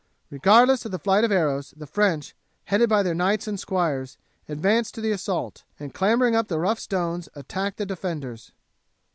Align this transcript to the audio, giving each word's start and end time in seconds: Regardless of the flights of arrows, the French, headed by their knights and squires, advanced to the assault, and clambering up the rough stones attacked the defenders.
Regardless 0.31 0.83
of 0.83 0.89
the 0.89 0.97
flights 0.97 1.25
of 1.25 1.31
arrows, 1.31 1.75
the 1.77 1.85
French, 1.85 2.33
headed 2.63 2.89
by 2.89 3.03
their 3.03 3.13
knights 3.13 3.47
and 3.47 3.59
squires, 3.59 4.17
advanced 4.49 4.95
to 4.95 5.01
the 5.01 5.11
assault, 5.11 5.63
and 5.79 5.93
clambering 5.93 6.35
up 6.35 6.47
the 6.47 6.57
rough 6.57 6.79
stones 6.79 7.29
attacked 7.35 7.77
the 7.77 7.85
defenders. 7.85 8.51